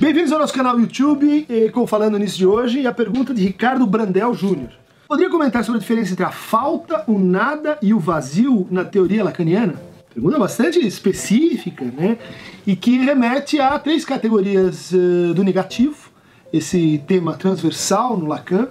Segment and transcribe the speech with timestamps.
[0.00, 3.86] Bem-vindos ao nosso canal YouTube, com Falando Nisso de hoje, e a pergunta de Ricardo
[3.86, 4.70] Brandel Júnior.
[5.06, 9.22] Poderia comentar sobre a diferença entre a falta, o nada e o vazio na teoria
[9.22, 9.74] lacaniana?
[10.14, 12.16] Pergunta bastante específica, né?
[12.66, 16.10] E que remete a três categorias uh, do negativo,
[16.50, 18.68] esse tema transversal no Lacan,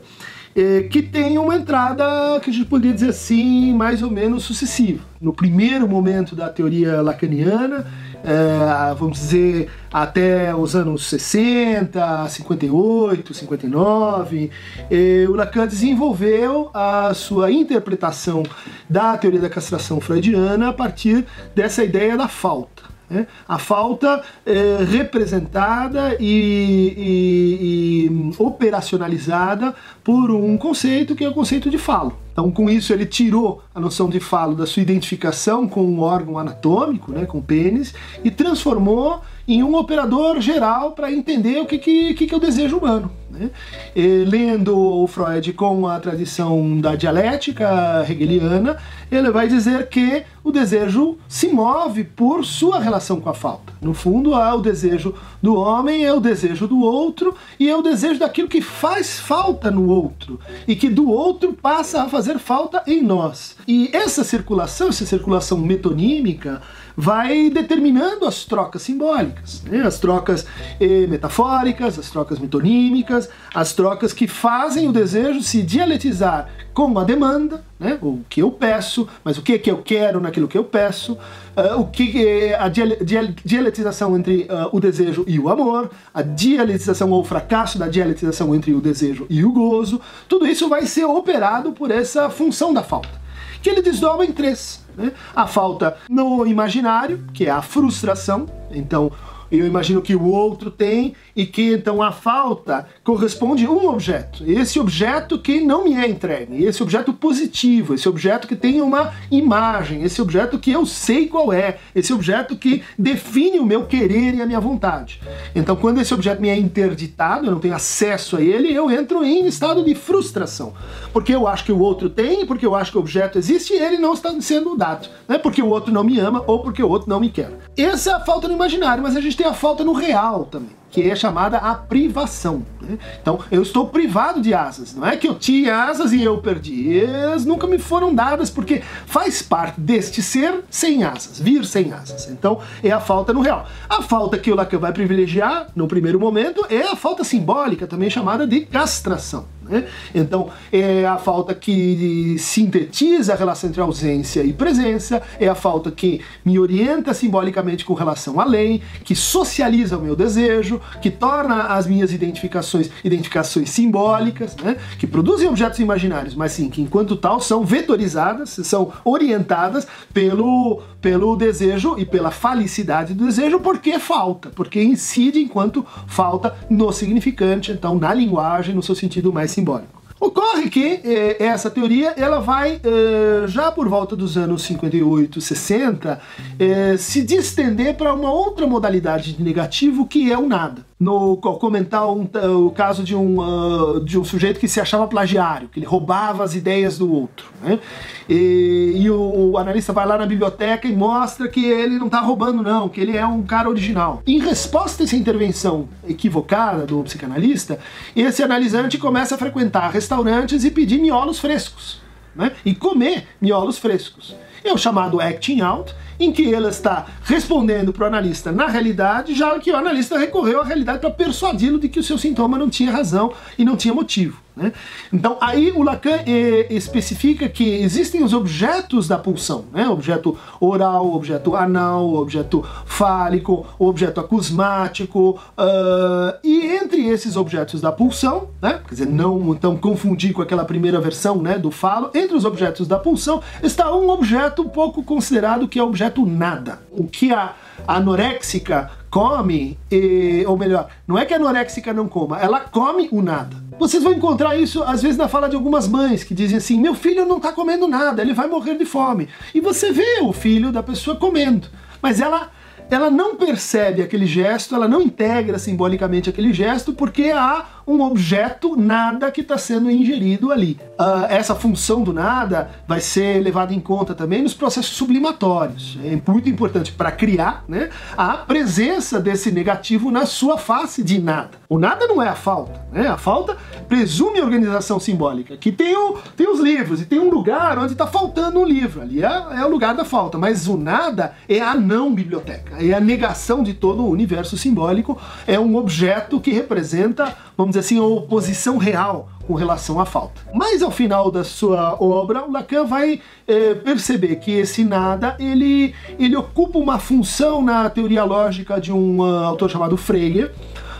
[0.56, 5.06] eh, que tem uma entrada que a gente poderia dizer assim, mais ou menos sucessiva.
[5.22, 7.86] No primeiro momento da teoria lacaniana,
[8.24, 14.52] é, vamos dizer, até os anos 60, 58, 59,
[14.90, 18.44] é, o Lacan desenvolveu a sua interpretação
[18.90, 22.84] da teoria da castração freudiana a partir dessa ideia da falta.
[23.10, 23.26] Né?
[23.48, 31.70] A falta é, representada e, e, e operacionalizada por um conceito que é o conceito
[31.70, 32.16] de falo.
[32.40, 36.38] Então, com isso, ele tirou a noção de falo da sua identificação com um órgão
[36.38, 37.94] anatômico, né, com o pênis,
[38.24, 42.78] e transformou em um operador geral para entender o que, que, que, é o desejo
[42.78, 43.12] humano.
[43.32, 43.50] Né?
[43.96, 48.78] E, lendo o Freud com a tradição da dialética hegeliana,
[49.12, 53.74] ele vai dizer que o desejo se move por sua relação com a falta.
[53.82, 57.82] No fundo, há o desejo do homem, é o desejo do outro, e é o
[57.82, 62.84] desejo daquilo que faz falta no outro, e que do outro passa a fazer falta
[62.86, 63.56] em nós.
[63.68, 66.62] E essa circulação, essa circulação metonímica,
[67.02, 69.84] vai determinando as trocas simbólicas, né?
[69.84, 70.46] as trocas
[70.82, 77.06] eh, metafóricas, as trocas metonímicas, as trocas que fazem o desejo se dialetizar com a
[77.06, 77.98] demanda, né?
[78.02, 81.80] o que eu peço, mas o que, que eu quero naquilo que eu peço, uh,
[81.80, 87.24] o que é a dialetização entre uh, o desejo e o amor, a dialetização ou
[87.24, 91.92] fracasso da dialetização entre o desejo e o gozo, tudo isso vai ser operado por
[91.92, 93.22] essa função da falta,
[93.62, 94.82] que ele desdobra em três.
[95.00, 95.14] Né?
[95.36, 99.12] A falta no imaginário, que é a frustração, então
[99.52, 104.44] eu imagino que o outro tem e que então a falta corresponde a um objeto.
[104.46, 109.14] Esse objeto que não me é entregue, esse objeto positivo, esse objeto que tem uma
[109.32, 114.36] imagem, esse objeto que eu sei qual é, esse objeto que define o meu querer
[114.36, 115.22] e a minha vontade.
[115.56, 119.24] Então, quando esse objeto me é interditado, eu não tenho acesso a ele, eu entro
[119.24, 120.74] em estado de frustração.
[121.12, 123.78] Porque eu acho que o outro tem, porque eu acho que o objeto existe e
[123.78, 125.10] ele não está sendo dado.
[125.28, 125.38] Né?
[125.38, 127.52] Porque o outro não me ama ou porque o outro não me quer.
[127.78, 130.78] Essa é a falta no imaginário, mas a gente tem a falta no real também
[130.92, 132.66] que é chamada a privação.
[132.82, 132.98] Né?
[133.22, 134.96] Então, eu estou privado de asas.
[134.96, 137.00] Não é que eu tinha asas e eu perdi.
[137.00, 142.28] Elas nunca me foram dadas porque faz parte deste ser sem asas, vir sem asas.
[142.30, 143.68] Então, é a falta no real.
[143.88, 148.10] A falta que o Lacan vai privilegiar no primeiro momento é a falta simbólica, também
[148.10, 149.46] chamada de castração.
[149.70, 149.86] Né?
[150.14, 155.92] Então, é a falta que sintetiza a relação entre ausência e presença, é a falta
[155.92, 161.64] que me orienta simbolicamente com relação à lei, que socializa o meu desejo, que torna
[161.68, 164.78] as minhas identificações identificações simbólicas, né?
[164.98, 171.36] que produzem objetos imaginários, mas sim que, enquanto tal, são vetorizadas, são orientadas pelo, pelo
[171.36, 177.98] desejo e pela falicidade do desejo, porque falta, porque incide enquanto falta no significante, então
[177.98, 180.00] na linguagem, no seu sentido mais simbólico.
[180.20, 186.20] Ocorre que eh, essa teoria ela vai, eh, já por volta dos anos 58, 60,
[186.60, 192.06] eh, se distender para uma outra modalidade de negativo que é o nada no comentar
[192.12, 192.28] um,
[192.66, 196.44] o caso de um, uh, de um sujeito que se achava plagiário, que ele roubava
[196.44, 197.48] as ideias do outro.
[197.62, 197.80] Né?
[198.28, 202.20] E, e o, o, analista vai lá na biblioteca e mostra que ele não está
[202.20, 204.22] roubando, não, que ele é um cara original.
[204.28, 207.80] Em resposta a essa intervenção equivocada do psicanalista,
[208.14, 212.02] esse analisante começa a frequentar restaurantes e pedir miolos frescos.
[212.36, 212.52] Né?
[212.66, 214.36] E comer miolos frescos.
[214.64, 219.34] É o chamado acting out, em que ela está respondendo para o analista na realidade,
[219.34, 222.70] já que o analista recorreu à realidade para persuadi-lo de que o seu sintoma não
[222.70, 224.42] tinha razão e não tinha motivo.
[224.60, 224.74] Né?
[225.12, 229.88] Então aí o Lacan eh, especifica que existem os objetos da pulsão, né?
[229.88, 238.50] objeto oral, objeto anal, objeto fálico, objeto acusmático, uh, e entre esses objetos da pulsão,
[238.62, 238.82] né?
[238.86, 242.86] quer dizer, não então confundir com aquela primeira versão né, do falo, entre os objetos
[242.86, 246.80] da pulsão está um objeto pouco considerado que é o objeto nada.
[246.92, 247.54] O que a
[247.88, 253.22] anoréxica come, e, ou melhor, não é que a anoréxica não coma, ela come o
[253.22, 253.58] nada.
[253.80, 256.94] Vocês vão encontrar isso às vezes na fala de algumas mães que dizem assim: meu
[256.94, 259.30] filho não está comendo nada, ele vai morrer de fome.
[259.54, 261.68] E você vê o filho da pessoa comendo,
[262.02, 262.50] mas ela
[262.90, 268.76] ela não percebe aquele gesto, ela não integra simbolicamente aquele gesto porque há um objeto
[268.76, 270.80] nada que está sendo ingerido ali.
[271.00, 275.98] Uh, essa função do nada vai ser levada em conta também nos processos sublimatórios.
[276.04, 281.52] É muito importante para criar né, a presença desse negativo na sua face de nada.
[281.68, 282.80] O nada não é a falta.
[282.92, 283.08] Né?
[283.08, 283.58] A falta
[283.88, 287.94] presume a organização simbólica, que tem, o, tem os livros e tem um lugar onde
[287.94, 289.02] está faltando um livro.
[289.02, 290.38] Ali é, é o lugar da falta.
[290.38, 295.18] Mas o nada é a não biblioteca, é a negação de todo o universo simbólico,
[295.48, 300.40] é um objeto que representa, vamos dizer assim, oposição real com relação à falta.
[300.54, 305.94] Mas ao final da sua obra, o Lacan vai é, perceber que esse nada ele,
[306.18, 310.50] ele ocupa uma função na teoria lógica de um uh, autor chamado Frege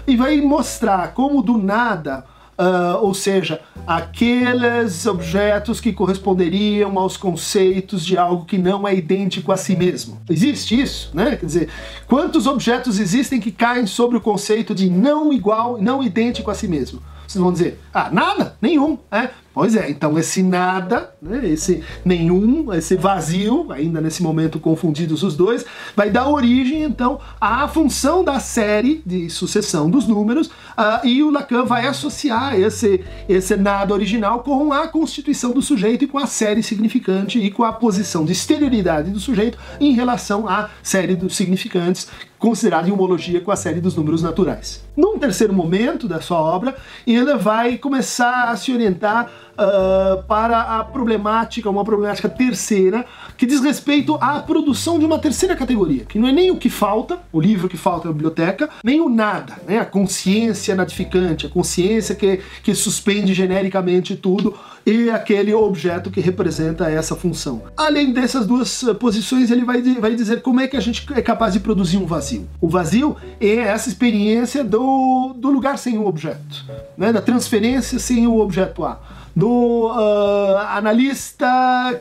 [0.06, 2.26] e vai mostrar como do nada
[2.60, 9.54] Uh, ou seja, aqueles objetos que corresponderiam aos conceitos de algo que não é idêntico
[9.54, 10.20] a si mesmo.
[10.30, 11.38] Existe isso, né?
[11.38, 11.70] Quer dizer,
[12.06, 16.68] quantos objetos existem que caem sobre o conceito de não igual, não idêntico a si
[16.68, 17.02] mesmo?
[17.26, 19.30] Vocês vão dizer, ah, nada, nenhum, é.
[19.54, 25.36] Pois é, então esse nada, né, esse nenhum, esse vazio, ainda nesse momento confundidos os
[25.36, 25.66] dois,
[25.96, 31.32] vai dar origem então à função da série de sucessão dos números uh, e o
[31.32, 36.28] Lacan vai associar esse, esse nada original com a constituição do sujeito e com a
[36.28, 41.36] série significante e com a posição de exterioridade do sujeito em relação à série dos
[41.36, 42.08] significantes
[42.40, 44.82] considerada em homologia com a série dos números naturais.
[44.96, 46.76] Num terceiro momento da sua obra,
[47.06, 49.30] ele vai começar a se orientar
[49.60, 53.06] uh, para a problemática, uma problemática terceira,
[53.38, 56.70] que diz respeito à produção de uma terceira categoria, que não é nem o que
[56.70, 59.80] falta, o livro que falta na biblioteca, nem o nada, né?
[59.80, 66.90] a consciência natificante, a consciência que, que suspende genericamente tudo e aquele objeto que representa
[66.90, 67.64] essa função.
[67.76, 71.54] Além dessas duas posições, ele vai, vai dizer como é que a gente é capaz
[71.54, 72.48] de produzir um vazio.
[72.62, 76.66] O vazio é essa experiência do, do lugar sem o objeto,
[76.98, 77.12] né?
[77.12, 81.48] da transferência sem o objeto A do uh, analista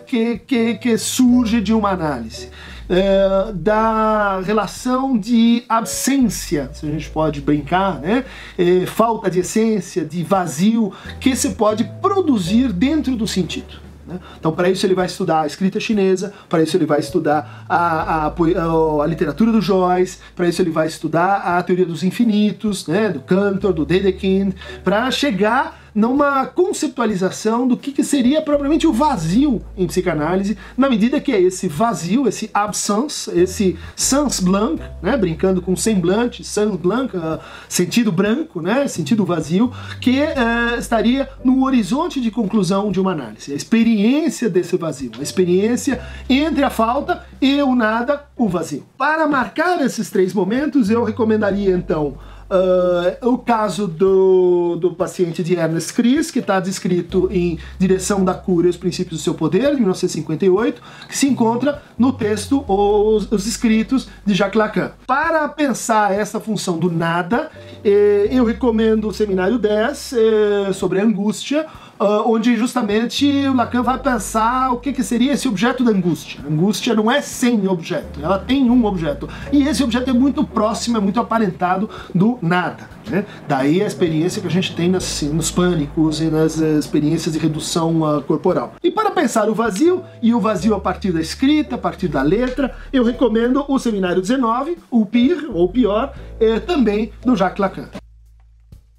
[0.04, 2.50] que, que, que, surge de uma análise,
[2.90, 8.24] uh, da relação de absência, se a gente pode brincar, né?
[8.58, 13.86] Uh, falta de essência, de vazio, que se pode produzir dentro do sentido.
[14.04, 14.18] Né?
[14.40, 17.76] Então, para isso, ele vai estudar a escrita chinesa, para isso, ele vai estudar a,
[17.76, 22.88] a, a, a literatura do Joyce, para isso, ele vai estudar a teoria dos infinitos,
[22.88, 23.10] né?
[23.10, 29.60] do Cantor, do Dedekind, para chegar numa conceptualização do que, que, seria propriamente o vazio
[29.76, 35.60] em psicanálise, na medida que é esse vazio, esse absence, esse sans blanc, né, brincando
[35.60, 42.20] com semblante, sans blanc, uh, sentido branco, né, sentido vazio, que uh, estaria no horizonte
[42.20, 46.00] de conclusão de uma análise, a experiência desse vazio, a experiência
[46.30, 48.86] entre a falta e o nada, o vazio.
[48.96, 52.16] Para marcar esses três momentos, eu recomendaria então
[52.50, 58.32] Uh, o caso do, do paciente de Ernest Cris, que está descrito em Direção da
[58.32, 63.30] Cura e os Princípios do Seu Poder, de 1958, que se encontra no texto Os,
[63.30, 64.92] os Escritos de Jacques Lacan.
[65.06, 67.50] Para pensar essa função do nada,
[67.84, 74.72] eh, eu recomendo o seminário 10 eh, sobre angústia, Uh, onde justamente Lacan vai pensar
[74.72, 76.40] o que, que seria esse objeto da angústia.
[76.44, 79.28] A angústia não é sem objeto, ela tem um objeto.
[79.52, 82.88] E esse objeto é muito próximo, é muito aparentado do nada.
[83.10, 83.24] Né?
[83.46, 87.38] Daí a experiência que a gente tem nas, nos pânicos e nas uh, experiências de
[87.38, 88.74] redução uh, corporal.
[88.82, 92.22] E para pensar o vazio, e o vazio a partir da escrita, a partir da
[92.22, 97.88] letra, eu recomendo o Seminário 19, o PIR, ou pior, eh, também do Jacques Lacan.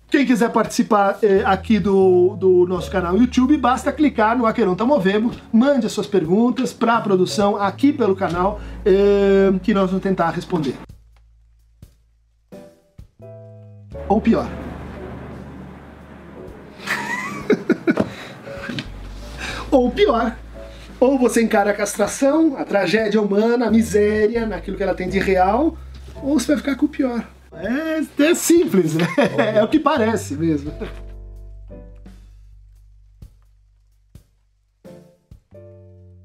[0.10, 5.38] Quem quiser participar é, aqui do, do nosso canal YouTube, basta clicar no Aqueronta Movemos,
[5.54, 10.32] mande as suas perguntas para a produção aqui pelo canal, é, que nós vamos tentar
[10.32, 10.74] responder.
[14.08, 14.50] Ou pior.
[19.70, 20.36] Ou pior.
[21.00, 25.20] Ou você encara a castração, a tragédia humana, a miséria, naquilo que ela tem de
[25.20, 25.78] real,
[26.22, 27.24] ou você vai ficar com o pior.
[27.52, 29.08] É, é simples, né?
[29.56, 30.72] É o que parece mesmo.